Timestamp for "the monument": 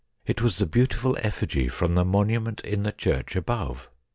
1.93-2.61